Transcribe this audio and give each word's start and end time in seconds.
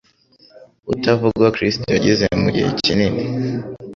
utavugwa 0.93 1.47
Kristo 1.55 1.85
yagize 1.95 2.25
mu 2.41 2.49
gihe 2.55 2.69
kinini 2.83 3.23